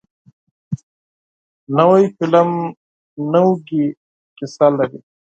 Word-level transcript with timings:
نوی 1.77 2.03
فلم 2.17 2.49
نوې 3.33 3.85
کیسه 4.37 4.67
لري 4.77 4.99